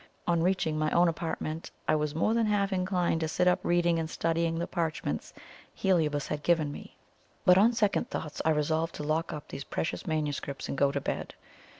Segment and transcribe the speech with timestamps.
[0.25, 3.99] On reaching my own apartment, I was more than half inclined to sit up reading
[3.99, 5.31] and studying the parchments
[5.75, 6.97] Heliobas had given me;
[7.45, 10.99] but on second thoughts I resolved to lock up these precious manuscripts and go to
[10.99, 11.35] bed.